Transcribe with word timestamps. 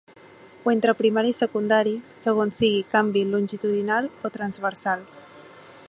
O 0.67 0.71
entre 0.75 0.95
primari 1.01 1.33
i 1.35 1.37
secundari 1.39 1.93
segons 2.21 2.57
sigui 2.63 2.81
canvi 2.95 3.23
longitudinal 3.35 4.09
o 4.29 4.33
transversal. 4.39 5.07